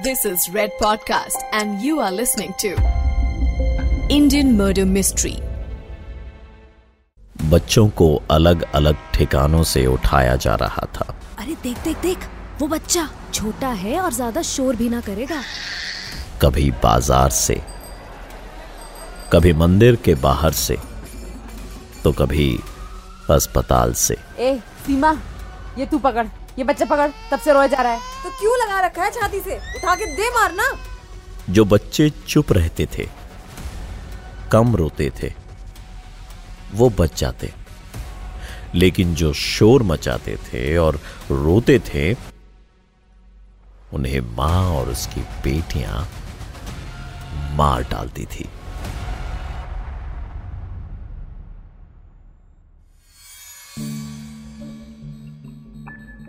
This 0.00 0.24
is 0.24 0.48
Red 0.48 0.70
Podcast, 0.80 1.42
and 1.52 1.82
you 1.82 2.00
are 2.00 2.10
listening 2.10 2.54
to 2.60 2.68
Indian 4.08 4.56
Murder 4.56 4.86
Mystery. 4.86 5.34
बच्चों 7.50 7.88
को 8.00 8.08
अलग 8.30 8.62
अलग 8.74 8.96
ठिकानों 9.14 9.62
से 9.72 9.84
उठाया 9.86 10.36
जा 10.44 10.54
रहा 10.62 10.86
था। 10.96 11.06
अरे 11.38 11.56
देख 11.62 11.84
देख 11.84 12.00
देख 12.02 12.26
वो 12.60 12.68
बच्चा 12.68 13.08
छोटा 13.34 13.68
है 13.84 13.98
और 14.00 14.12
ज़्यादा 14.12 14.42
शोर 14.42 14.76
भी 14.76 14.88
ना 14.88 15.00
करेगा। 15.00 15.42
कभी 16.42 16.70
बाज़ार 16.82 17.30
से 17.30 17.60
कभी 19.32 19.52
मंदिर 19.64 19.96
के 20.04 20.14
बाहर 20.24 20.52
से 20.66 20.78
तो 22.04 22.12
कभी 22.22 22.52
अस्पताल 23.30 23.92
से। 23.92 24.16
ए 24.38 24.58
सीमा 24.86 25.16
ये 25.78 25.86
तू 25.86 25.98
पकड़। 25.98 26.26
ये 26.58 26.64
बच्चा 26.64 26.84
पकड़ 26.84 27.10
तब 27.30 27.40
से 27.40 27.52
रोए 27.52 27.68
जा 27.68 27.82
रहा 27.82 27.92
है। 27.92 28.22
तो 28.24 28.30
क्यों 28.30 28.56
लगा 28.58 28.80
रखा 28.80 29.04
है 29.04 29.10
छाती 29.10 29.40
से? 29.40 29.56
उठा 29.76 29.94
के 29.96 30.06
दे 30.16 30.28
मारना 30.30 30.64
जो 31.50 31.64
बच्चे 31.64 32.08
चुप 32.28 32.52
रहते 32.52 32.86
थे 32.86 33.08
कम 34.52 34.76
रोते 34.76 35.10
थे 35.22 35.32
वो 36.72 36.88
बच 36.90 37.20
जाते। 37.20 37.52
लेकिन 38.74 39.14
जो 39.14 39.32
शोर 39.32 39.82
मचाते 39.82 40.36
थे 40.44 40.76
और 40.76 41.00
रोते 41.30 41.78
थे 41.88 42.12
उन्हें 43.92 44.20
माँ 44.36 44.64
और 44.70 44.88
उसकी 44.88 45.20
बेटियाँ 45.44 46.08
मार 47.56 47.82
डालती 47.82 48.24
थी। 48.26 48.48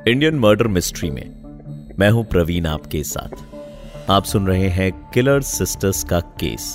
इंडियन 0.07 0.35
मर्डर 0.35 0.67
मिस्ट्री 0.67 1.09
में 1.09 1.93
मैं 1.99 2.09
हूँ 2.09 2.23
प्रवीण 2.25 2.65
आपके 2.65 3.03
साथ। 3.03 4.09
आप 4.11 4.23
सुन 4.23 4.47
रहे 4.47 4.67
हैं 4.69 4.91
किलर 5.09 5.41
सिस्टर्स 5.41 6.03
का 6.03 6.19
केस 6.19 6.65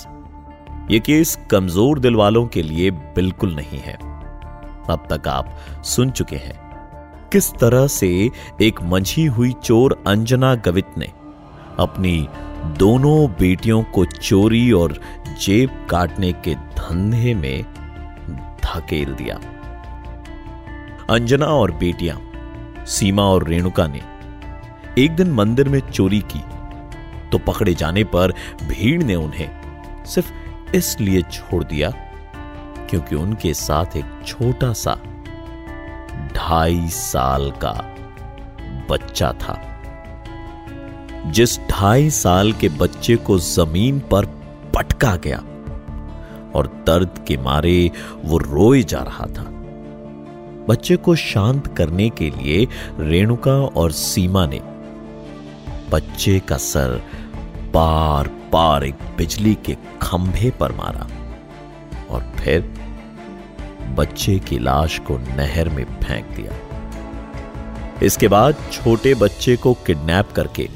ये 0.91 0.99
केस 0.99 1.37
कमज़ोर 1.51 1.99
दिल 1.99 2.15
वालों 2.15 2.45
के 2.47 2.61
लिए 2.61 2.91
बिल्कुल 2.91 3.53
नहीं 3.55 3.79
है। 3.79 3.93
अब 3.93 5.07
तक 5.11 5.27
आप 5.27 5.55
सुन 5.85 6.11
चुके 6.11 6.35
हैं। 6.35 7.29
किस 7.29 7.51
तरह 7.53 7.85
से 7.87 8.09
एक 8.61 8.81
मंझी 8.83 9.25
हुई 9.25 9.51
चोर 9.63 10.03
अंजना 10.07 10.53
गवित 10.55 10.97
ने 10.97 11.11
अपनी 11.79 12.27
दोनों 12.77 13.27
बेटियों 13.31 13.83
को 13.83 14.05
चोरी 14.05 14.71
और 14.71 14.99
जेब 15.41 15.85
काटने 15.89 16.31
के 16.47 16.55
धंधे 16.55 17.33
में 17.33 17.63
धकेल 18.63 19.13
दिया। 19.13 19.39
अंजना 21.09 21.45
और 21.45 21.71
बेटियाँ 21.71 22.17
सीमा 22.89 23.23
और 23.23 23.47
रेणुका 23.47 23.87
ने 23.87 24.01
एक 25.03 25.15
दिन 25.15 25.31
मंदिर 25.31 25.69
में 25.69 25.79
चोरी 25.79 26.19
की 26.19 26.43
तो 27.29 27.37
पकड़े 27.37 27.73
जाने 27.73 28.03
पर 28.03 28.31
भीड़ 28.63 29.03
ने 29.03 29.15
उन्हें 29.15 29.49
सिर्फ़ 30.05 30.31
इसलिए 30.75 31.21
छोड़ 31.21 31.63
दिया 31.63 31.89
क्योंकि 32.89 33.15
उनके 33.15 33.53
साथ 33.53 33.97
एक 33.97 34.05
छोटा 34.27 34.73
सा 34.73 34.95
ढाई 36.35 36.87
साल 36.87 37.51
का 37.51 37.95
बच्चा 38.89 39.33
था। 39.33 39.81
जिस 41.25 41.59
ढाई 41.59 42.09
साल 42.09 42.53
के 42.53 42.69
बच्चे 42.69 43.15
को 43.15 43.39
ज़मीन 43.39 43.99
पर 43.99 44.25
पटका 44.75 45.15
गया 45.15 45.37
और 46.55 46.83
दर्द 46.87 47.25
के 47.27 47.37
मारे 47.37 47.91
वो 48.25 48.37
रोए 48.37 48.83
जा 48.83 48.99
रहा 48.99 49.25
था। 49.25 49.58
बच्चे 50.69 50.95
को 50.95 51.15
शांत 51.15 51.75
करने 51.77 52.09
के 52.09 52.29
लिए 52.29 52.67
रेणुका 52.99 53.51
और 53.51 53.91
सीमा 53.91 54.45
ने 54.45 54.59
बच्चे 55.91 56.39
का 56.39 56.57
सर 56.57 57.01
बार 57.73 58.27
बार 58.27 58.83
एक 58.83 58.95
बिजली 59.17 59.57
के 59.65 59.77
खंभे 60.01 60.49
पर 60.49 60.71
मारा 60.71 61.07
और 62.09 62.33
फिर 62.37 62.61
बच्चे 63.95 64.39
की 64.39 64.59
लाश 64.59 64.99
को 64.99 65.17
नहर 65.17 65.69
में 65.69 65.83
फेंक 65.83 66.25
दिया। 66.25 66.51
इसके 68.03 68.27
बाद 68.27 68.55
छोटे 68.71 69.13
बच्चे 69.13 69.55
को 69.55 69.73
किडनैप 69.73 70.31
करके 70.31 70.69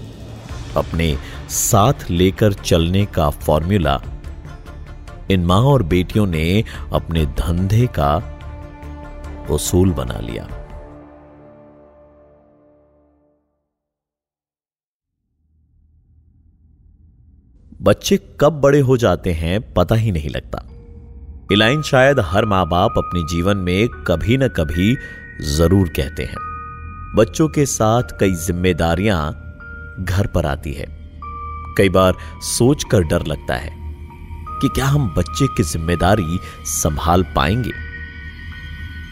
अपने 0.78 1.18
साथ 1.50 1.94
लेकर 2.10 2.54
चलने 2.54 3.06
का 3.06 3.30
फॉर्मूला 3.30 4.02
इन 5.32 5.46
माँ 5.46 5.62
और 5.62 5.84
बेटियों 5.84 6.26
ने 6.28 6.64
अपने 6.94 7.26
धंधे 7.26 7.88
का 7.88 8.33
उसूल 9.50 9.92
बना 9.92 10.20
लिया। 10.20 10.48
बच्चे 17.82 18.18
कब 18.40 18.62
बड़े 18.62 18.80
हो 18.80 18.98
जाते 18.98 19.32
हैं, 19.32 19.74
पता 19.74 19.96
ही 19.96 20.12
नहीं 20.12 20.30
लगता। 20.30 20.68
इलाइन 21.52 21.82
शायद 21.82 22.20
हर 22.20 22.46
माँ 22.46 22.68
बाप 22.70 22.94
अपने 22.98 23.22
जीवन 23.24 23.58
में 23.58 23.88
कभी 23.88 24.38
न 24.38 24.48
कभी 24.48 24.96
ज़रूर 25.42 25.90
कहते 25.90 26.24
हैं। 26.24 26.38
बच्चों 27.16 27.48
के 27.50 27.66
साथ 27.66 28.04
कई 28.20 28.32
जिम्मेदारियाँ 28.32 29.32
घर 30.00 30.28
पर 30.28 30.46
आती 30.46 30.74
है। 30.74 30.86
कई 31.78 31.90
बार 31.90 32.14
सोचकर 32.42 33.04
डर 33.04 33.26
लगता 33.26 33.56
है 33.56 33.72
कि 34.62 34.68
क्या 34.68 34.86
हम 34.86 35.14
बच्चे 35.18 35.48
की 35.48 35.64
ज़िम्मेदारी 35.64 36.40
संभाल 36.66 37.24
पाएँगे? 37.24 37.83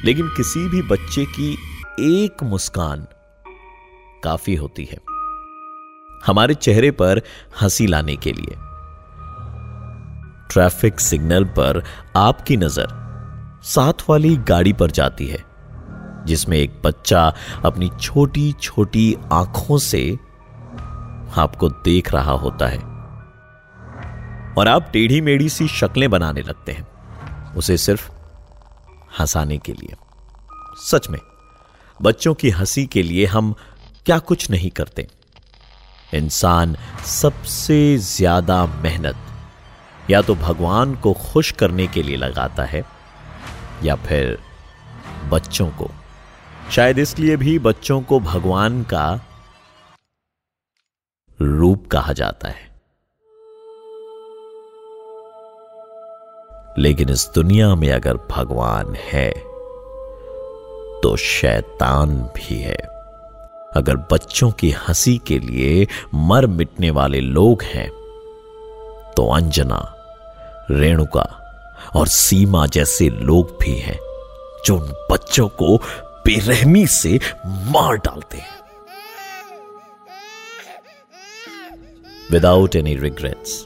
लेकिन 0.06 0.28
किसी 0.28 0.70
भी 0.70 0.82
बच्चे 0.82 1.26
की 1.26 1.54
एक 2.00 2.44
मुस्कान 2.44 3.08
काफ़ी 4.24 4.56
होती 4.56 4.86
है। 4.86 4.98
हमारे 6.26 6.54
चेहरे 6.54 6.92
पर 6.92 7.22
हँसी 7.62 7.88
लाने 7.88 8.16
के 8.16 8.32
लिए। 8.32 8.56
ट्रैफ़िक 10.52 11.00
सिग्नल 11.00 11.44
पर 11.44 11.84
आपकी 12.16 12.58
नज़र 12.58 12.88
साथ 13.64 13.94
वाली 14.10 14.38
गाड़ी 14.38 14.74
पर 14.74 14.92
जाती 14.92 15.28
है, 15.28 15.44
जिसमें 16.26 16.58
एक 16.58 16.82
बच्चा 16.86 17.34
अपनी 17.66 17.92
छोटी 18.02 18.52
छोटी 18.52 19.18
आँखों 19.34 19.78
से 19.78 20.20
आपको 21.38 21.70
देख 21.70 22.14
रहा 22.14 22.32
होता 22.32 22.68
है। 22.68 22.80
और 24.54 24.68
आप 24.68 24.90
टेढ़ी 24.94 25.22
मेढ़ी 25.22 25.50
सी 25.50 25.68
शक्लें 25.68 26.10
बनाने 26.10 26.42
लगते 26.42 26.72
हैं। 26.72 26.88
उसे 27.54 27.78
सिर्फ़ 27.78 28.12
हंसाने 29.20 29.58
के 29.58 29.74
लिए। 29.74 29.96
सच 30.82 31.10
में, 31.10 31.20
बच्चों 32.00 32.34
की 32.34 32.50
हँसी 32.50 32.86
के 32.86 33.04
लिए 33.04 33.26
हम 33.26 33.54
क्या 34.06 34.20
कुछ 34.20 34.50
नहीं 34.50 34.70
करते। 34.70 35.08
इंसान 36.14 36.76
सबसे 37.06 37.98
ज़्यादा 37.98 38.66
मेहनत 38.66 40.10
या 40.10 40.22
तो 40.22 40.36
भगवान 40.36 40.96
को 40.96 41.14
खुश 41.14 41.52
करने 41.52 41.88
के 41.88 42.04
लिए 42.04 42.16
लगाता 42.18 42.64
है 42.64 42.84
या 43.84 43.96
फिर 43.98 44.38
बच्चों 45.30 45.70
को। 45.72 45.90
शायद 46.72 47.00
इसलिए 47.00 47.36
भी 47.38 47.58
बच्चों 47.60 48.02
को 48.02 48.20
भगवान 48.20 48.84
का 48.84 49.10
रूप 51.40 51.88
कहा 51.88 52.14
जाता 52.14 52.50
है। 52.50 52.71
लेकिन 56.80 57.10
इस 57.10 57.30
दुनिया 57.36 57.74
में 57.76 57.92
अगर 57.92 58.18
भगवान 58.32 58.96
है 58.96 59.30
तो 61.04 61.16
शैतान 61.16 62.16
भी 62.36 62.56
है। 62.56 62.78
अगर 63.76 63.96
बच्चों 64.12 64.52
की 64.52 64.72
हँसी 64.72 65.18
के 65.18 65.40
लिए 65.40 65.88
मर 66.14 66.46
मिटने 66.48 66.90
वाले 66.90 67.20
लोग 67.20 67.64
हैं 67.64 67.90
तो 69.18 69.28
अंजना, 69.28 69.96
रेणुका 70.72 71.28
और 71.96 72.08
सीमा 72.08 72.66
जैसे 72.66 73.10
लोग 73.10 73.58
भी 73.62 73.76
हैं, 73.76 74.00
जो 74.66 74.78
उन 74.78 74.94
बच्चों 75.12 75.48
को 75.50 75.78
बेरहमी 76.26 76.86
से 76.88 77.20
मार 77.46 77.98
डालते 77.98 78.38
हैं। 78.38 78.60
Without 82.32 82.76
any 82.76 82.96
regrets 82.96 83.66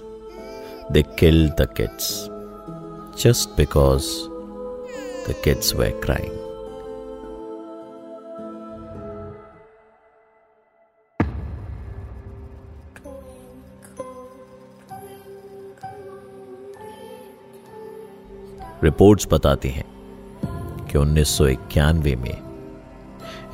they 0.92 1.04
kill 1.20 1.48
the 1.50 1.68
kids 1.78 2.25
just 3.16 3.56
because 3.56 4.28
the 5.28 5.36
kids 5.44 5.74
were 5.74 5.92
crying. 6.02 6.32
Reports 18.84 19.28
बताती 19.32 19.70
हैं 19.70 19.86
कि 20.88 20.98
उन्नीस 20.98 21.30
सौ 21.38 21.48
इक्यानवे 21.48 22.16
में 22.16 22.38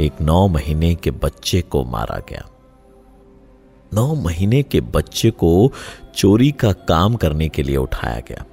एक 0.01 0.21
नौ 0.21 0.47
महीने 0.47 0.93
के 0.95 1.11
बच्चे 1.25 1.61
को 1.71 1.83
मारा 1.91 2.17
गया 2.29 2.45
नौ 3.93 4.13
महीने 4.23 4.61
के 4.63 4.81
बच्चे 4.95 5.31
को 5.43 5.51
चोरी 6.15 6.51
का 6.63 6.71
काम 6.89 7.15
करने 7.23 7.47
के 7.49 7.63
लिए 7.63 7.77
उठाया 7.77 8.19
गया 8.27 8.45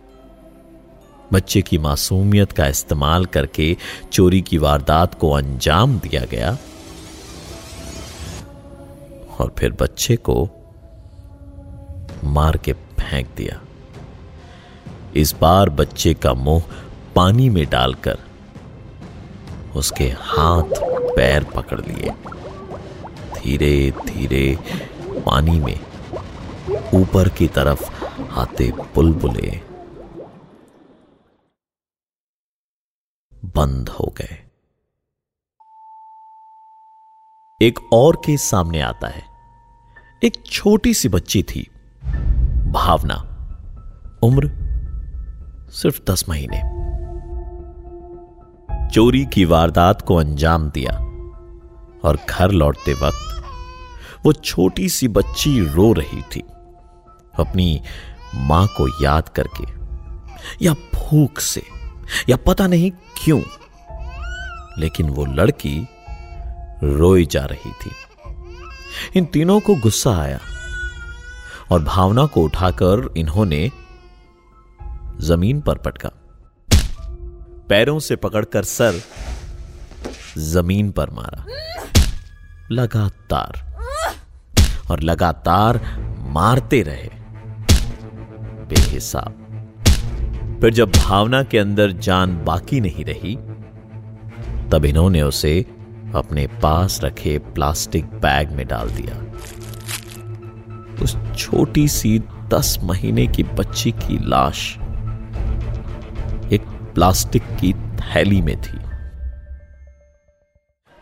बच्चे 1.33 1.63
की 1.63 1.79
मासूमियत 1.79 2.53
का 2.53 2.67
इस्तेमाल 2.67 3.25
करके 3.27 3.77
चोरी 4.13 4.41
की 4.41 4.59
वारदात 4.59 5.15
को 5.15 5.31
अंजाम 5.31 5.99
दिया 5.99 6.25
गया 6.25 6.59
और 9.39 9.55
फिर 9.59 9.73
बच्चे 9.73 10.17
को 10.17 10.49
मार 12.25 12.57
के 12.57 12.73
फेंक 12.73 13.29
दिया। 13.37 13.61
इस 15.17 15.35
बार 15.41 15.71
बच्चे 15.71 16.15
का 16.15 16.35
मुँह 16.35 16.63
पानी 17.17 17.49
में 17.51 17.67
डालकर 17.71 18.19
उसके 19.77 20.05
हाथ 20.05 20.81
पैर 21.17 21.45
पकड़ 21.45 21.81
लिए। 21.81 22.11
धीरे 23.35 23.93
धीरे 24.07 24.59
पानी 25.27 25.61
में 25.61 25.81
ऊपर 26.95 27.29
की 27.29 27.47
तरफ़ 27.47 27.91
आते 28.39 28.73
बुलबुले 28.95 29.61
बंद 33.57 33.89
हो 33.89 34.15
गए। 34.19 34.45
एक 37.63 37.93
और 37.93 38.17
केस 38.17 38.51
सामने 38.51 38.81
आता 38.81 39.09
है। 39.09 39.23
एक 40.25 40.47
छोटी 40.47 40.95
सी 40.95 41.09
बच्ची 41.09 41.43
थी। 41.43 41.71
भावना। 42.71 43.15
उम्र 44.23 44.51
सिर्फ़ 45.71 46.03
दस 46.11 46.29
महीने। 46.29 46.59
चोरी 48.89 49.27
की 49.27 49.45
वारदात 49.45 50.03
को 50.03 50.17
अंजाम 50.17 50.71
दिया 50.71 50.93
और 52.09 52.19
घर 52.31 52.51
लौटते 52.51 52.93
वक्त 52.93 53.45
वो 54.27 54.33
छोटी 54.33 54.89
सी 54.89 55.09
बच्ची 55.09 55.69
रो 55.69 55.93
रही 55.93 56.23
थी। 56.23 56.41
अपनी 57.39 57.83
माँ 58.35 58.67
को 58.67 59.05
याद 59.05 59.29
करके 59.29 59.65
या 60.67 60.73
भूख 60.73 61.39
से। 61.39 61.78
या 62.29 62.37
पता 62.37 62.67
नहीं 62.67 62.91
क्यों। 62.91 63.43
लेकिन 64.79 65.11
वो 65.11 65.25
लड़की 65.25 65.89
रोई 66.83 67.27
जा 67.27 67.45
रही 67.45 67.73
थी। 67.73 67.91
इन 69.17 69.25
तीनों 69.25 69.61
को 69.61 69.75
गुस्सा 69.75 70.11
आया 70.11 70.41
और 71.71 71.83
भावना 71.83 72.27
को 72.27 72.43
उठाकर 72.43 73.15
इन्होंने 73.17 73.71
ज़मीन 75.21 75.61
पर 75.61 75.75
पटका। 75.75 76.11
पैरों 77.69 77.99
से 77.99 78.17
पकड़कर 78.17 78.63
सर 78.63 79.01
ज़मीन 80.39 80.91
पर 80.91 81.11
मारा। 81.11 81.45
लगातार 82.71 83.79
और 84.91 85.01
लगातार 85.01 86.01
मारते 86.19 86.83
रहे। 86.83 87.11
बेहिसाब। 88.67 89.38
फिर 90.61 90.73
जब 90.75 90.93
भावना 90.93 91.43
के 91.43 91.59
अंदर 91.59 91.93
जान 91.93 92.45
बाकी 92.45 92.81
नहीं 92.81 93.05
रही, 93.05 93.35
तब 94.71 94.85
इन्होंने 94.85 95.23
उसे 95.23 95.61
अपने 96.15 96.47
पास 96.63 97.01
रखे 97.05 97.39
प्लास्टिक 97.39 98.05
बैग 98.05 98.51
में 98.51 98.67
डाल 98.67 98.91
दिया। 98.91 99.17
उस 101.03 101.17
छोटी 101.37 101.89
सी 101.89 102.19
दस 102.49 102.79
महीने 102.83 103.27
की 103.27 103.43
बच्ची 103.43 103.93
की 103.93 104.19
लाश 104.29 104.77
एक 106.53 106.63
प्लास्टिक 106.95 107.43
की 107.61 107.73
थैली 107.73 108.41
में 108.41 108.57
थी। 108.63 108.79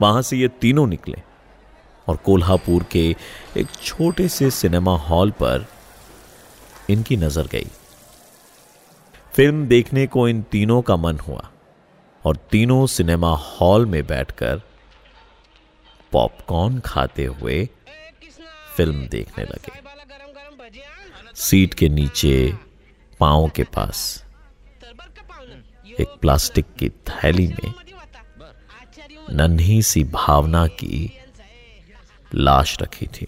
वहाँ 0.00 0.22
से 0.22 0.36
ये 0.36 0.48
तीनों 0.48 0.86
निकले 0.86 1.22
और 2.08 2.16
कोल्हापुर 2.16 2.84
के 2.92 3.08
एक 3.56 3.66
छोटे 3.82 4.28
से 4.28 4.50
सिनेमा 4.50 4.96
हॉल 4.98 5.30
पर 5.30 5.66
इनकी 6.90 7.16
नज़र 7.16 7.46
गई। 7.46 7.66
फ़िल्म 9.36 9.66
देखने 9.66 10.06
को 10.06 10.28
इन 10.28 10.42
तीनों 10.42 10.82
का 10.82 10.96
मन 10.96 11.18
हुआ 11.18 11.50
और 12.24 12.36
तीनों 12.36 12.86
सिनेमा 12.86 13.34
हॉल 13.36 13.86
में 13.86 14.06
बैठकर 14.06 14.60
पॉपकॉर्न 16.12 16.78
खाते 16.80 17.24
हुए 17.24 17.68
फ़िल्म 18.76 19.06
देखने 19.08 19.44
लगे। 19.44 19.72
सीट 21.34 21.74
के 21.74 21.88
नीचे, 21.88 22.52
पाँव 23.20 23.48
के 23.48 23.64
पास, 23.64 24.24
एक 26.00 26.08
प्लास्टिक 26.20 26.66
की 26.78 26.88
थैली 26.88 27.46
में 27.48 27.74
नन्ही 29.32 29.82
सी 29.82 30.04
भावना 30.04 30.66
की 30.66 31.12
लाश 32.34 32.76
रखी 32.82 33.06
थी। 33.06 33.26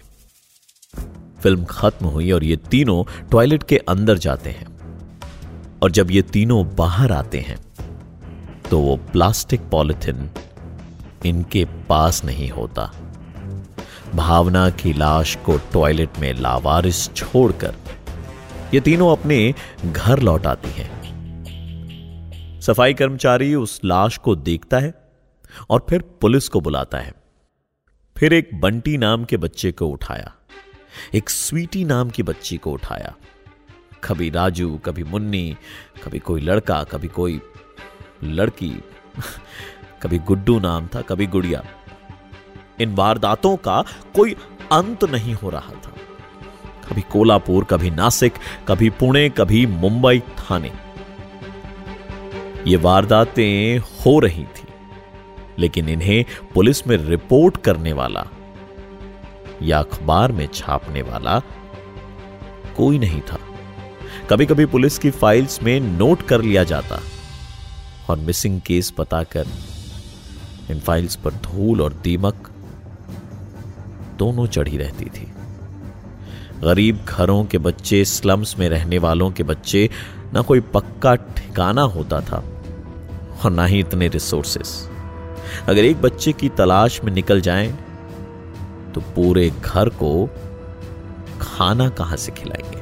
फ़िल्म 1.41 1.65
खत्म 1.65 2.05
हुई 2.05 2.31
और 2.31 2.43
ये 2.43 2.55
तीनों 2.55 3.03
टॉयलेट 3.31 3.63
के 3.63 3.77
अंदर 3.77 4.17
जाते 4.17 4.49
हैं। 4.49 4.78
और 5.83 5.91
जब 5.91 6.11
ये 6.11 6.21
तीनों 6.21 6.63
बाहर 6.75 7.11
आते 7.11 7.39
हैं 7.39 7.57
तो 8.69 8.79
वो 8.79 8.95
प्लास्टिक 9.11 9.61
पॉलिथिन 9.61 10.29
इनके 11.25 11.65
पास 11.89 12.23
नहीं 12.25 12.49
होता। 12.49 12.91
भावना 14.15 14.69
की 14.69 14.93
लाश 14.93 15.35
को 15.35 15.57
टॉयलेट 15.73 16.19
में 16.19 16.33
लावारिस 16.33 17.13
छोड़कर 17.13 17.75
ये 18.73 18.79
तीनों 18.79 19.11
अपने 19.11 19.53
घर 19.85 20.19
लौट 20.19 20.45
आती 20.45 20.69
हैं। 20.69 20.89
सफ़ाई 22.61 22.93
कर्मचारी 22.93 23.53
उस 23.55 23.79
लाश 23.85 24.17
को 24.17 24.35
देखता 24.35 24.79
है 24.79 24.93
और 25.69 25.85
फिर 25.89 26.01
पुलिस 26.21 26.49
को 26.49 26.61
बुलाता 26.61 26.97
है। 26.97 27.13
फिर 28.15 28.33
एक 28.33 28.49
बंटी 28.61 28.97
नाम 28.97 29.23
के 29.23 29.37
बच्चे 29.37 29.71
को 29.71 29.87
उठाया। 29.87 30.31
एक 31.15 31.29
स्वीटी 31.29 31.83
नाम 31.85 32.09
की 32.09 32.23
बच्ची 32.23 32.57
को 32.57 32.71
उठाया। 32.71 33.13
कभी 34.03 34.29
राजू, 34.29 34.77
कभी 34.77 35.03
मुन्नी, 35.03 35.57
कभी 36.03 36.19
कोई 36.19 36.41
लड़का, 36.41 36.83
कभी 36.83 37.07
कोई 37.07 37.39
लड़की, 38.23 38.69
कभी 40.03 40.19
गुड्डू 40.19 40.59
नाम 40.59 40.87
था, 40.87 41.01
कभी 41.01 41.27
गुड़िया। 41.27 41.63
इन 42.79 42.95
वारदातों 42.95 43.55
का 43.57 43.81
कोई 44.15 44.35
अंत 44.71 45.03
नहीं 45.03 45.33
हो 45.33 45.49
रहा 45.49 45.73
था। 45.75 45.93
कभी 46.89 47.01
कोलापुर, 47.01 47.63
कभी 47.63 47.89
नासिक, 47.89 48.33
कभी 48.67 48.89
पुणे, 48.89 49.29
कभी 49.29 49.65
मुंबई 49.65 50.19
थाने। 50.19 50.71
ये 52.67 52.77
वारदातें 52.77 53.77
हो 53.77 54.19
रही 54.19 54.43
थी, 54.45 54.67
लेकिन 55.59 55.89
इन्हें 55.89 56.23
पुलिस 56.53 56.87
में 56.87 56.95
रिपोर्ट 56.97 57.57
करने 57.57 57.93
वाला 57.93 58.25
या 59.61 59.79
अखबार 59.79 60.31
में 60.31 60.47
छापने 60.47 61.01
वाला 61.01 61.39
कोई 62.77 62.99
नहीं 62.99 63.21
था। 63.21 63.39
कभी 64.29 64.45
कभी 64.45 64.65
पुलिस 64.65 64.97
की 64.97 65.09
फाइल्स 65.11 65.61
में 65.63 65.79
नोट 65.79 66.21
कर 66.21 66.41
लिया 66.41 66.63
जाता 66.63 66.99
और 68.09 68.17
मिसिंग 68.17 68.59
केस 68.61 68.93
बताकर 68.99 69.45
इन 70.71 70.79
फाइल्स 70.79 71.15
पर 71.15 71.33
धूल 71.33 71.81
और 71.81 71.93
दीमक 71.93 72.49
दोनों 74.17 74.45
चढ़ी 74.47 74.77
रहती 74.77 75.05
थी। 75.05 75.31
गरीब 76.61 77.05
घरों 77.09 77.43
के 77.45 77.57
बच्चे, 77.57 78.05
स्लम्स 78.05 78.57
में 78.59 78.69
रहने 78.69 78.97
वालों 78.97 79.31
के 79.31 79.43
बच्चे, 79.43 79.89
ना 80.33 80.41
कोई 80.41 80.59
पक्का 80.59 81.15
ठिकाना 81.15 81.81
होता 81.81 82.21
था 82.21 82.43
और 83.45 83.51
ना 83.51 83.65
ही 83.65 83.79
इतने 83.79 84.07
रिसोर्सेस। 84.07 84.89
अगर 85.67 85.85
एक 85.85 86.01
बच्चे 86.01 86.33
की 86.33 86.49
तलाश 86.49 87.03
में 87.03 87.13
निकल 87.13 87.41
जाएँ 87.41 87.71
तो 88.95 89.01
पूरे 89.01 89.49
घर 89.49 89.89
को 89.89 90.29
खाना 91.41 91.89
कहाँ 91.89 92.17
से 92.17 92.31
खिलाएँगे? 92.31 92.78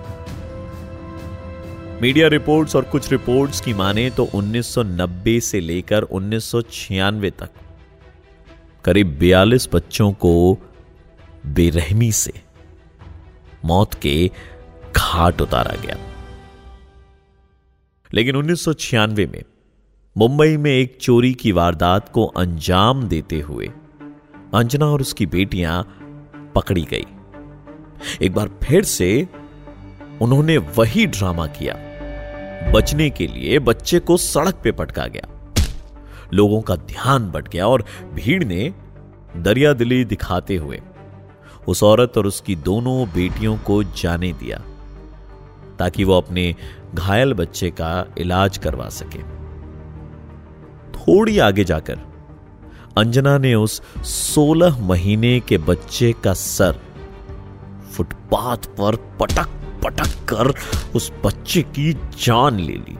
मीडिया 2.01 2.27
रिपोर्ट्स 2.27 2.75
और 2.75 2.84
कुछ 2.84 3.12
रिपोर्ट्स 3.12 3.62
की 3.62 3.74
माने 3.74 4.10
तो 4.10 4.30
1990 4.36 5.42
से 5.42 5.60
लेकर 5.60 6.04
1996 6.04 7.32
तक। 7.32 7.50
करीब 8.86 9.20
42 9.20 9.70
बच्चों 9.74 10.12
को 10.12 10.58
बेरहमी 11.46 12.12
से 12.12 12.34
मौत 13.66 13.94
के 13.94 14.32
घाट 14.98 15.42
उतारा 15.42 15.75
गया। 15.75 15.98
लेकिन 18.13 18.36
1996 18.36 19.25
में 19.25 19.44
मुंबई 20.18 20.58
में 20.58 20.72
एक 20.72 20.98
चोरी 21.01 21.34
की 21.34 21.51
वारदात 21.51 22.10
को 22.10 22.25
अंजाम 22.25 23.04
देते 23.04 23.39
हुए 23.39 23.68
अंजना 24.54 24.86
और 24.86 25.01
उसकी 25.01 25.25
बेटियाँ 25.25 25.84
पकड़ी 26.56 26.88
गई। 26.92 27.06
एक 28.22 28.34
बार 28.34 28.48
फिर 28.63 28.84
से 28.84 29.27
उन्होंने 30.22 30.58
वही 30.58 31.06
ड्रामा 31.06 31.48
किया। 31.48 31.87
बचने 32.74 33.10
के 33.10 33.28
लिए 33.28 33.60
बच्चे 33.60 34.00
को 34.00 34.18
सड़क 34.18 34.56
पे 34.64 34.72
पटका 34.72 35.06
गया। 35.08 35.28
लोगों 36.34 36.62
का 36.62 36.76
ध्यान 36.76 37.30
बट 37.32 37.48
गया 37.48 37.68
और 37.68 37.84
भीड़ 38.14 38.44
ने 38.44 38.74
दरिया 39.38 39.74
दिली 39.74 40.04
दिखाते 40.06 40.56
हुए 40.56 40.82
उस 41.68 41.84
औरत 41.84 42.18
और 42.18 42.28
उसकी 42.28 42.56
दोनों 42.56 43.08
बेटियों 43.10 43.58
को 43.58 43.84
जाने 43.84 44.32
दिया, 44.34 44.58
ताकि 45.80 46.04
वो 46.04 46.18
अपने 46.18 46.56
घायल 46.94 47.34
बच्चे 47.34 47.70
का 47.72 48.06
इलाज 48.18 48.58
करवा 48.58 48.90
सके। 48.90 49.22
थोड़ी 50.92 51.38
आगे 51.40 51.64
जाकर 51.64 52.00
अंजना 52.98 53.38
ने 53.38 53.54
उस 53.56 53.82
16 54.04 54.80
महीने 54.80 55.40
के 55.40 55.58
बच्चे 55.58 56.14
का 56.24 56.34
सर 56.34 56.80
फुटपाथ 57.92 58.58
पर 58.78 58.96
पटक 59.20 59.57
पटक 59.84 60.25
कर 60.29 60.53
उस 60.96 61.12
बच्चे 61.25 61.62
की 61.62 61.91
जान 61.93 62.60
ले 62.60 62.74
ली 62.74 62.98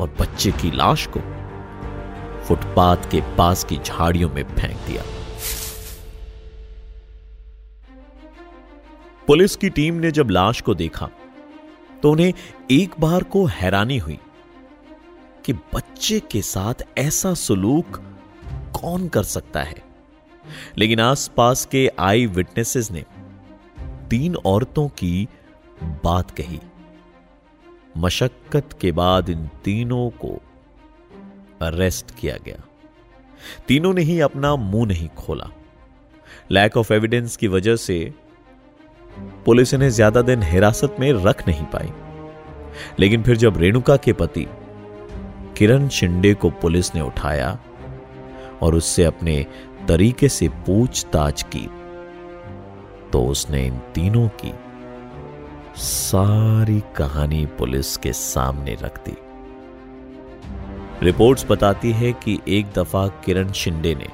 और 0.00 0.14
बच्चे 0.20 0.52
की 0.52 0.70
लाश 0.70 1.06
को 1.06 1.20
फुटपाथ 2.44 3.10
के 3.10 3.20
पास 3.36 3.64
की 3.64 3.78
झाड़ियों 3.78 4.30
में 4.30 4.42
फेंक 4.44 4.76
दिया। 4.86 5.02
पुलिस 9.26 9.56
की 9.56 9.68
टीम 9.70 9.94
ने 9.94 10.10
जब 10.10 10.30
लाश 10.30 10.60
को 10.60 10.74
देखा 10.74 11.08
तो 12.02 12.10
उन्हें 12.12 12.32
एक 12.70 12.94
बार 13.00 13.22
को 13.22 13.44
हैरानी 13.46 13.98
हुई 13.98 14.18
कि 15.44 15.52
बच्चे 15.52 16.18
के 16.30 16.42
साथ 16.42 16.82
ऐसा 16.98 17.32
सलूक 17.34 17.96
कौन 18.74 19.08
कर 19.08 19.22
सकता 19.22 19.62
है। 19.62 19.82
लेकिन 20.78 21.00
आसपास 21.00 21.64
के 21.66 21.88
आई 21.98 22.26
विटनेसेस 22.26 22.90
ने 22.90 23.04
तीन 24.10 24.36
औरतों 24.36 24.88
की 24.88 25.28
बात 25.82 26.30
कही। 26.30 26.60
मशक्कत 27.96 28.78
के 28.80 28.92
बाद 28.92 29.28
इन 29.28 29.48
तीनों 29.64 30.08
को 30.10 30.40
अरेस्ट 31.62 32.14
किया 32.18 32.36
गया। 32.44 32.62
तीनों 33.68 33.92
ने 33.94 34.02
ही 34.02 34.20
अपना 34.20 34.54
मुँह 34.56 34.86
नहीं 34.86 35.08
खोला। 35.08 35.50
लैक 36.50 36.76
ऑफ़ 36.76 36.92
एविडेंस 36.92 37.36
की 37.36 37.48
वजह 37.48 37.76
से 37.76 38.14
पुलिस 39.46 39.74
इन्हें 39.74 39.90
ज़्यादा 39.90 40.22
दिन 40.22 40.42
हिरासत 40.42 40.96
में 41.00 41.12
रख 41.12 41.46
नहीं 41.48 41.64
पाई। 41.64 41.92
लेकिन 42.98 43.22
फिर 43.22 43.36
जब 43.36 43.58
रेणुका 43.58 43.96
के 43.96 44.12
पति 44.12 44.46
किरण 45.56 45.88
शिंदे 45.88 46.34
को 46.34 46.50
पुलिस 46.50 46.94
ने 46.94 47.00
उठाया 47.00 47.58
और 48.62 48.74
उससे 48.74 49.04
अपने 49.04 49.46
तरीके 49.88 50.28
से 50.28 50.48
पूछताछ 50.48 51.42
की 51.56 51.66
तो 53.12 53.24
उसने 53.26 53.66
इन 53.66 53.78
तीनों 53.94 54.28
की 54.28 54.52
सारी 55.76 56.82
कहानी 56.96 57.46
पुलिस 57.46 57.96
के 57.96 58.12
सामने 58.12 58.74
रख 58.74 59.08
दी। 59.08 59.16
रिपोर्ट्स 61.06 61.46
बताती 61.50 61.92
है 61.92 62.12
कि 62.12 62.40
एक 62.48 62.66
दफ़ा 62.72 63.08
किरण 63.08 63.52
शिंदे 63.52 63.94
ने 63.94 64.08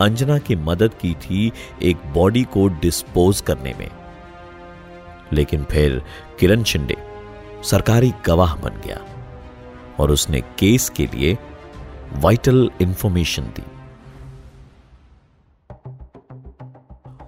अंजना 0.00 0.38
की 0.38 0.56
मदद 0.56 0.94
की 0.94 1.14
थी 1.14 1.52
एक 1.82 1.96
बॉडी 1.96 2.44
को 2.44 2.68
डिस्पोज 2.68 3.40
करने 3.40 3.74
में। 3.78 3.90
लेकिन 5.32 5.64
फिर 5.64 6.02
किरण 6.40 6.62
शिंदे 6.62 6.96
सरकारी 7.62 8.12
गवाह 8.26 8.54
बन 8.54 8.70
गया 8.70 9.00
और 10.00 10.10
उसने 10.10 10.40
केस 10.40 10.90
के 10.90 11.06
लिए 11.06 11.38
वाइटल 12.12 12.70
इंफॉर्मेशन 12.82 13.42
दी। 13.42 13.64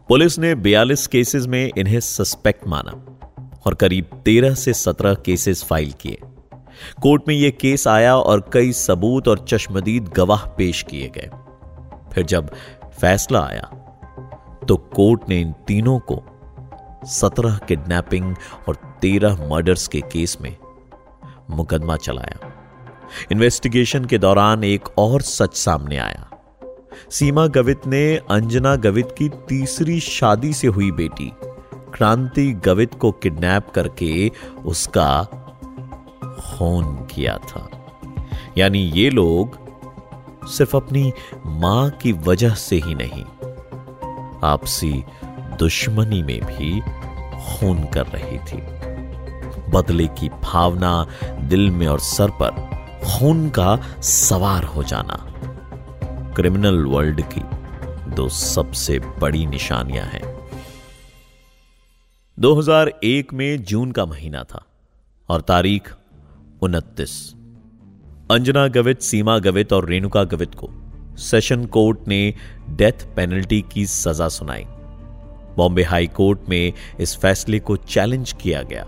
पुलिस 0.09 0.39
ने 0.39 0.55
42 0.55 1.07
केसेस 1.07 1.47
में 1.47 1.71
इन्हें 1.79 2.01
सस्पेक्ट 2.01 2.67
माना। 2.67 3.18
और 3.67 3.75
करीब 3.75 4.11
13 4.25 4.55
से 4.55 4.73
17 4.73 5.15
केसेस 5.15 5.65
फ़ाइल 5.65 5.93
किए। 5.93 6.19
कोर्ट 7.03 7.23
में 7.29 7.35
यह 7.35 7.51
केस 7.51 7.87
आया 7.89 8.17
और 8.17 8.51
कई 8.53 8.73
सबूत 8.73 9.29
और 9.29 9.45
चश्मदीद 9.49 10.09
गवाह 10.09 10.47
पेश 10.49 10.83
किए 10.83 11.09
गए। 11.09 11.31
फिर 12.13 12.25
जब 12.25 12.51
फैसला 13.01 13.41
आया 13.41 13.71
तो 14.69 14.77
कोर्ट 14.77 15.29
ने 15.29 15.41
इन 15.41 15.53
तीनों 15.67 15.99
को 16.13 16.23
17 17.07 17.59
किडनैपिंग 17.69 18.35
और 18.69 18.77
13 19.03 19.37
मर्डर्स 19.51 19.89
के 19.89 20.01
केस 20.01 20.37
में 20.41 20.57
मुकदमा 21.51 21.97
चलाया। 21.97 22.53
इन्वेस्टिगेशन 23.33 24.05
के 24.05 24.19
दौरान 24.19 24.65
एक 24.65 24.89
और 24.99 25.23
सच 25.23 25.55
सामने 25.57 25.97
आया। 25.97 26.25
सीमा 27.11 27.47
गवित 27.47 27.87
ने 27.87 28.17
अंजना 28.31 28.75
गवित 28.77 29.15
की 29.19 29.29
तीसरी 29.49 30.01
शादी 30.01 30.53
से 30.53 30.67
हुई 30.67 30.91
बेटी। 30.91 31.33
क्रांति 31.95 32.53
गवित 32.65 32.95
को 32.95 33.11
किडनैप 33.13 33.71
करके 33.71 34.31
उसका 34.65 35.25
खून 36.23 36.95
किया 37.07 37.37
था। 37.39 37.69
यानी 38.59 38.79
ये 38.79 39.11
लोग 39.11 39.57
सिर्फ़ 40.49 40.77
अपनी 40.77 41.13
माँ 41.47 41.91
की 42.03 42.13
वजह 42.13 42.55
से 42.55 42.77
ही 42.77 42.95
नहीं, 42.95 43.25
आपसी 44.45 45.05
दुश्मनी 45.59 46.23
में 46.23 46.41
भी 46.41 46.81
खून 46.81 47.85
कर 47.85 48.07
रही 48.07 48.39
थी। 48.39 48.63
बदले 49.71 50.07
की 50.07 50.29
भावना 50.43 51.07
दिल 51.41 51.71
में 51.71 51.87
और 51.87 52.01
सर 52.01 52.31
पर 52.43 52.67
खून 53.05 53.49
का 53.49 53.77
सवार 54.03 54.65
हो 54.65 54.83
जाना 54.83 55.25
क्रिमिनल 56.37 56.85
वर्ल्ड 56.87 57.21
की 57.33 57.43
दो 58.15 58.29
सबसे 58.29 58.99
बड़ी 58.99 59.47
निशानियाँ 59.47 60.05
हैं। 60.05 60.38
2001 62.39 63.35
में 63.35 63.63
जून 63.63 63.93
का 63.93 64.07
महीना 64.07 64.45
था 64.45 64.65
और 65.29 65.41
तारीख 65.41 65.95
उनतीस। 66.63 67.35
अंजना 68.31 68.69
गवित, 68.69 69.03
सीमा 69.03 69.39
गवित 69.39 69.73
और 69.73 69.89
रेणुका 69.89 70.25
गवित 70.25 70.51
को 70.55 70.71
सेशन 71.17 71.65
कोर्ट 71.65 71.99
ने 72.09 72.35
डेथ 72.71 73.17
पेनल्टी 73.17 73.65
की 73.73 73.87
सजा 73.87 74.29
सुनाई। 74.29 74.65
बॉम्बे 75.57 75.83
हाई 75.83 76.07
कोर्ट 76.07 76.39
में 76.49 76.73
इस 77.01 77.17
फैसले 77.17 77.59
को 77.59 77.77
चैलेंज 77.77 78.33
किया 78.33 78.63
गया। 78.63 78.87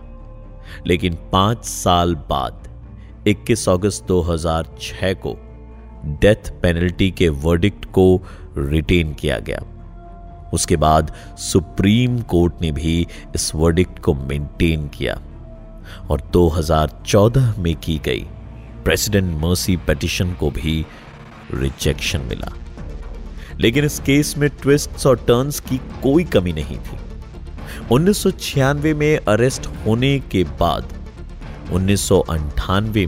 लेकिन 0.86 1.14
पाँच 1.32 1.64
साल 1.64 2.14
बाद 2.14 2.84
21 3.28 3.68
अगस्त 3.68 4.04
2006 4.04 5.14
को 5.14 5.36
डेथ 6.06 6.60
पेनल्टी 6.62 7.10
के 7.10 7.28
वर्डिक्ट 7.28 7.84
को 7.84 8.22
रिटेन 8.58 9.14
किया 9.14 9.38
गया। 9.38 9.79
उसके 10.54 10.76
बाद 10.76 11.14
सुप्रीम 11.38 12.18
कोर्ट 12.18 12.54
ने 12.60 12.72
भी 12.72 13.06
इस 13.34 13.54
वर्डिक्ट 13.54 13.98
को 13.98 14.14
मेंटेन 14.14 14.88
किया 14.88 15.22
और 16.10 16.20
2014 16.20 17.58
में 17.58 17.76
की 17.76 18.00
गई। 18.04 18.26
प्रेसिडेंट 18.84 19.42
मर्सी 19.42 19.76
पेटिशन 19.76 20.32
को 20.32 20.50
भी 20.50 20.86
रिजेक्शन 21.54 22.20
मिला। 22.20 22.52
लेकिन 23.60 23.84
इस 23.84 23.98
केस 23.98 24.34
में 24.38 24.50
ट्विस्ट्स 24.50 25.06
और 25.06 25.16
टर्न्स 25.16 25.60
की 25.60 25.78
कोई 25.78 26.24
कमी 26.24 26.52
नहीं 26.52 26.76
थी। 26.76 26.98
उन्नीस 27.92 28.22
सौ 28.22 28.30
छियानवे 28.30 28.94
में 28.94 29.16
अरेस्ट 29.16 29.66
होने 29.66 30.18
के 30.18 30.44
बाद 30.44 30.88
उन्नीस 31.72 32.08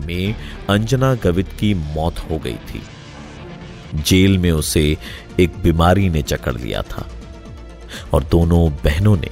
में 0.06 0.36
अंजना 0.70 1.14
गवित 1.14 1.48
की 1.60 1.74
मौत 1.74 2.18
हो 2.18 2.38
गई 2.38 2.54
थी। 2.54 2.82
जेल 3.94 4.38
में 4.38 4.50
उसे 4.50 4.96
एक 5.40 5.52
बीमारी 5.62 6.08
ने 6.08 6.22
जकड़ 6.22 6.54
लिया 6.54 6.82
था। 6.82 7.06
और 8.14 8.24
दोनों 8.24 8.70
बहनों 8.84 9.16
ने 9.16 9.30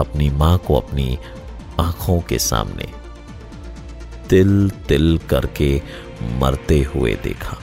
अपनी 0.00 0.30
माँ 0.30 0.58
को 0.58 0.74
अपनी 0.74 1.18
आँखों 1.80 2.20
के 2.20 2.38
सामने 2.38 2.88
तिल 4.28 4.70
तिल 4.88 5.18
करके 5.30 5.82
मरते 6.38 6.82
हुए 6.82 7.14
देखा। 7.14 7.56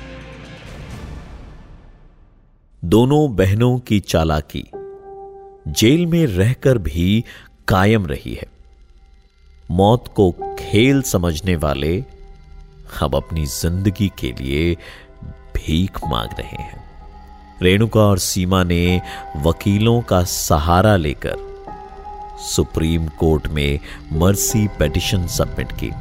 दोनों 2.86 3.36
बहनों 3.36 3.78
की 3.80 4.00
चालाकी 4.00 4.64
जेल 5.68 6.06
में 6.06 6.26
रहकर 6.26 6.78
भी 6.78 7.24
कायम 7.68 8.06
रही 8.06 8.34
है। 8.34 8.48
मौत 9.72 10.08
को 10.16 10.32
खेल 10.60 11.02
समझने 11.02 11.56
वाले 11.56 12.04
अब 13.02 13.16
अपनी 13.16 13.46
ज़िंदगी 13.46 14.12
के 14.20 14.32
लिए 14.32 14.76
भीख 15.56 16.00
मांग 16.08 16.30
रहे 16.40 16.62
हैं। 16.64 16.87
रेणुका 17.62 18.02
और 18.02 18.18
सीमा 18.20 18.64
ने 18.64 19.02
वकीलों 19.38 20.02
का 20.02 20.24
सहारा 20.24 20.96
लेकर 20.96 21.46
सुप्रीम 22.46 23.08
कोर्ट 23.20 23.48
में 23.48 23.80
मर्सी 24.14 24.68
पेटिशन 24.80 25.26
सबमिट 25.28 25.72
की। 25.72 25.92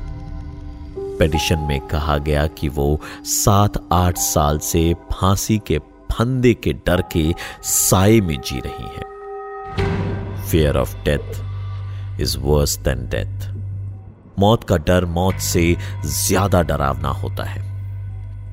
पेटिशन 1.19 1.59
में 1.59 1.81
कहा 1.81 2.17
गया 2.19 2.47
कि 2.47 2.69
वो 2.69 2.89
सात 3.25 3.83
आठ 3.93 4.19
साल 4.19 4.59
से 4.59 4.93
फांसी 5.13 5.59
के 5.67 5.79
फंदे 6.13 6.53
के 6.55 6.73
डर 6.87 7.03
के 7.13 7.33
साय 7.63 8.21
में 8.21 8.41
जी 8.41 8.61
रही 8.67 8.89
हैं। 8.97 10.45
Fear 10.45 10.77
of 10.77 10.97
death 11.05 12.21
is 12.21 12.39
worse 12.39 12.77
than 12.79 13.09
death 13.09 13.49
मौत 14.39 14.65
का 14.65 14.77
डर 14.77 15.05
मौत 15.05 15.39
से 15.43 15.77
ज़्यादा 16.05 16.63
डरावना 16.63 17.09
होता 17.15 17.45
है। 17.45 17.66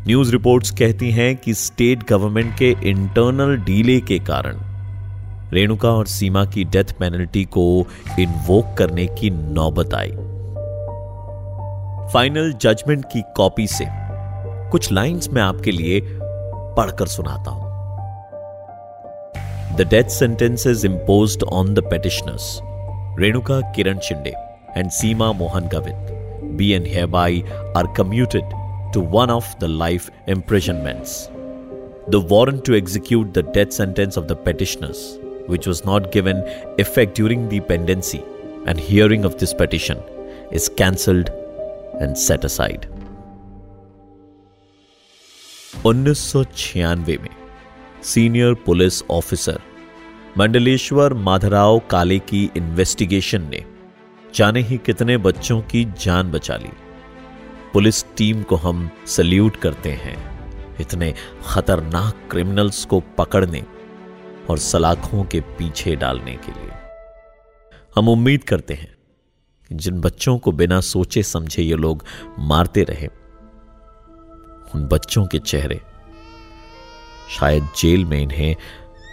न्यूज़ 0.07 0.31
रिपोर्ट्स 0.31 0.71
कहती 0.71 1.11
हैं 1.11 1.35
कि 1.35 1.53
स्टेट 1.53 2.03
गवर्नमेंट 2.09 2.57
के 2.57 2.69
इंटरनल 2.83 3.57
डीले 3.57 3.99
के 3.99 4.19
कारण 4.19 4.57
रेणुका 5.53 5.89
और 5.89 6.05
सीमा 6.05 6.45
की 6.45 6.63
डेथ 6.63 6.91
पेनल्टी 6.99 7.43
को 7.43 7.87
इन्वोक 8.19 8.73
करने 8.77 9.05
की 9.07 9.29
नौबत 9.29 9.93
आई। 9.93 10.09
फाइनल 12.13 12.51
जजमेंट 12.53 13.05
की 13.05 13.21
कॉपी 13.35 13.67
से 13.67 13.85
कुछ 14.71 14.91
लाइंस 14.91 15.29
मैं 15.33 15.41
आपके 15.41 15.71
लिए 15.71 16.01
पढ़कर 16.77 17.05
सुनाता 17.05 17.51
हूँ। 17.51 17.63
The 19.77 19.87
death 19.89 20.09
sentences 20.09 20.85
imposed 20.85 21.37
on 21.43 21.73
the 21.73 21.79
petitioners 21.79 22.59
Renuka 23.19 23.61
Kiran 23.71 23.99
Shinde 23.99 24.33
and 24.77 24.89
Seema 24.89 25.31
Mohan 25.31 25.67
Gavit 25.67 26.11
be 26.57 26.71
and 26.71 26.83
hereby 26.83 27.31
are 27.77 27.93
commuted 27.99 28.62
to 28.93 29.01
one 29.01 29.29
of 29.29 29.57
the 29.59 29.67
life 29.67 30.09
imprisonments. 30.27 31.29
The 32.07 32.19
warrant 32.19 32.65
to 32.65 32.75
execute 32.75 33.33
the 33.33 33.43
death 33.43 33.73
sentence 33.73 34.17
of 34.17 34.27
the 34.27 34.35
petitioners 34.35 35.19
which 35.47 35.67
was 35.67 35.83
not 35.85 36.11
given 36.11 36.37
effect 36.77 37.15
during 37.15 37.49
the 37.49 37.59
pendency 37.59 38.23
and 38.65 38.79
hearing 38.79 39.25
of 39.25 39.37
this 39.37 39.53
petition, 39.53 40.01
is 40.51 40.69
cancelled 40.69 41.29
and 41.99 42.17
set 42.17 42.45
aside. 42.45 42.87
उन्नीस 45.85 46.19
सौ 46.31 46.43
छियानवे 46.57 47.17
में 47.21 47.29
senior 48.03 48.53
police 48.65 49.01
officer 49.11 49.59
Mandleshwar 50.37 51.13
Madhrao 51.27 51.79
Kale 51.91 52.19
की 52.29 52.43
investigation 52.57 53.49
ने 53.49 53.63
जाने 54.35 54.61
ही 54.69 54.77
कितने 54.85 55.17
बच्चों 55.25 55.59
की 55.71 55.83
जान 55.99 56.31
बचा 56.31 56.57
ली 56.57 56.69
पुलिस 57.73 58.05
टीम 58.15 58.41
को 58.43 58.55
हम 58.55 58.89
सल्यूट 59.07 59.55
करते 59.55 59.91
हैं। 59.91 60.15
इतने 60.79 61.13
खतरनाक 61.45 62.27
क्रिमिनल्स 62.31 62.85
को 62.85 62.99
पकड़ने 62.99 63.63
और 64.49 64.57
सलाखों 64.57 65.23
के 65.23 65.39
पीछे 65.39 65.95
डालने 65.95 66.35
के 66.35 66.51
लिए। 66.51 66.71
हम 67.95 68.09
उम्मीद 68.09 68.43
करते 68.43 68.73
हैं, 68.73 68.95
जिन 69.71 70.01
बच्चों 70.01 70.37
को 70.37 70.51
बिना 70.51 70.79
सोचे 70.81 71.23
समझे 71.23 71.63
ये 71.63 71.75
लोग 71.75 72.03
मारते 72.39 72.83
रहे, 72.83 73.07
उन 74.75 74.87
बच्चों 74.87 75.25
के 75.25 75.39
चेहरे 75.39 75.81
शायद 77.39 77.63
जेल 77.77 78.05
में 78.05 78.21
इन्हें 78.21 78.55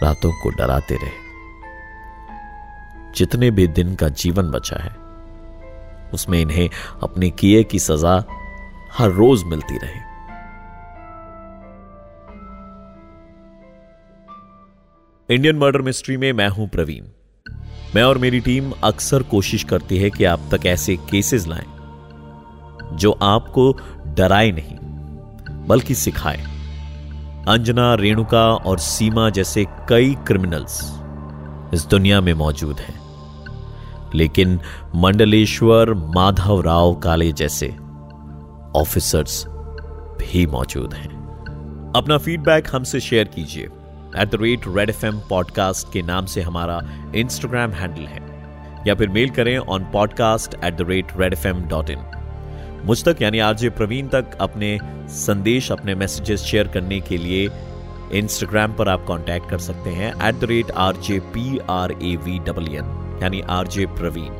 रातों 0.03 0.31
को 0.41 0.49
डराते 0.49 0.95
रहे। 0.95 1.19
जितने 3.15 3.51
भी 3.51 3.67
दिन 3.67 3.95
का 3.95 4.09
जीवन 4.09 4.51
बचा 4.51 4.77
है, 4.83 4.95
उसमें 6.13 6.39
इन्हें 6.41 6.69
अपने 7.03 7.29
किए 7.29 7.63
की 7.63 7.79
सजा 7.79 8.23
हर 8.97 9.09
रोज 9.09 9.43
मिलती 9.43 9.77
रहे। 9.77 9.99
इंडियन 15.35 15.57
मर्डर 15.57 15.81
मिस्ट्री 15.81 16.17
में 16.17 16.33
मैं 16.33 16.49
हूँ 16.49 16.69
प्रवीण। 16.69 17.03
मैं 17.95 18.03
और 18.03 18.17
मेरी 18.17 18.39
टीम 18.39 18.71
अक्सर 18.83 19.23
कोशिश 19.23 19.63
करती 19.63 19.97
है 19.97 20.09
कि 20.09 20.23
आप 20.23 20.39
तक 20.53 20.65
ऐसे 20.65 20.95
केसेस 20.95 21.47
लाएँ, 21.47 21.65
जो 22.97 23.11
आपको 23.11 23.71
डराए 24.07 24.51
नहीं, 24.51 24.77
बल्कि 25.67 25.95
सिखाए। 25.95 26.43
अंजना, 27.47 27.95
रेणुका 27.95 28.55
और 28.55 28.79
सीमा 28.79 29.29
जैसे 29.29 29.65
कई 29.89 30.15
क्रिमिनल्स 30.27 30.81
इस 31.73 31.87
दुनिया 31.89 32.21
में 32.21 32.33
मौजूद 32.33 32.79
हैं। 32.79 32.99
लेकिन 34.15 34.59
मंडलेश्वर, 34.95 35.93
माधव 35.93 36.61
राव 36.61 36.95
काले 36.95 37.31
जैसे 37.31 37.75
ऑफिसर्स 38.75 39.45
भी 40.21 40.45
मौजूद 40.47 40.93
हैं। 40.93 41.21
अपना 41.95 42.17
फीडबैक 42.17 42.67
हमसे 42.71 42.99
शेयर 42.99 43.25
कीजिए। 43.25 43.63
At 44.17 44.29
the 44.29 44.37
rate 44.41 44.61
red 44.67 44.89
FM 44.89 45.05
M 45.05 45.19
podcast 45.19 45.93
के 45.93 46.01
नाम 46.01 46.25
से 46.25 46.41
हमारा 46.41 46.81
इंस्टाग्राम 47.15 47.71
हैंडल 47.71 48.01
है। 48.01 48.31
या 48.87 48.95
फिर 48.95 49.09
मेल 49.09 49.29
करें 49.29 49.57
on 49.57 49.83
podcast 49.83 50.55
at 50.63 50.73
the 50.73 50.81
rate 50.81 51.07
red 51.17 51.33
FM 51.33 51.47
dot 51.47 51.61
in 51.61 51.89
इन 51.89 51.99
मुझ 52.85 53.03
तक 53.03 53.21
यानी 53.21 53.39
आरजे 53.39 53.69
प्रवीण 53.69 54.07
तक 54.07 54.37
अपने 54.41 54.79
संदेश, 55.07 55.71
अपने 55.71 55.95
मैसेजेस 55.95 56.41
शेयर 56.41 56.67
करने 56.67 56.99
के 56.99 57.17
लिए 57.17 57.49
इंस्टाग्राम 58.11 58.73
पर 58.73 58.89
आप 58.89 59.05
कांटेक्ट 59.07 59.49
कर 59.49 59.57
सकते 59.57 59.89
हैं। 59.89 60.13
At 60.27 60.35
the 60.35 60.43
rate 60.43 60.71
R 60.71 60.95
J 60.95 61.19
P 61.19 61.59
R 61.69 61.91
A 61.91 62.15
V 62.15 62.39
double 62.39 62.63
N 62.63 63.19
यानी 63.23 63.41
आरजे 63.41 63.85
प्रवीण। 63.85 64.31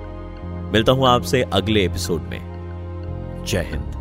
मिलता 0.72 0.92
हूँ 0.92 1.08
आपसे 1.08 1.44
अगले 1.44 1.86
एपिसोड 1.86 2.22
में। 2.22 2.52
जय 3.48 3.62
Hind. 3.62 4.01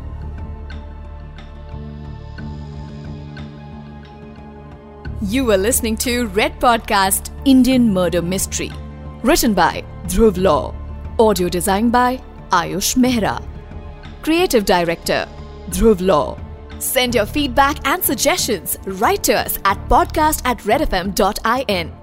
You 5.22 5.50
are 5.50 5.58
listening 5.58 5.98
to 5.98 6.28
Red 6.28 6.58
Podcast 6.58 7.30
Indian 7.44 7.92
Murder 7.92 8.22
Mystery. 8.22 8.72
Written 9.22 9.52
by 9.52 9.84
Dhruv 10.04 10.38
Law. 10.38 10.74
Audio 11.18 11.46
designed 11.50 11.92
by 11.92 12.22
Ayush 12.48 12.96
Mehra. 12.96 13.44
Creative 14.22 14.64
Director 14.64 15.28
Dhruv 15.68 16.00
Law. 16.00 16.38
Send 16.78 17.14
your 17.14 17.26
feedback 17.26 17.86
and 17.86 18.02
suggestions 18.02 18.78
right 18.86 19.22
to 19.24 19.34
us 19.34 19.58
at 19.66 19.76
podcast 19.90 20.40
at 20.46 20.56
redfm.in. 20.60 21.99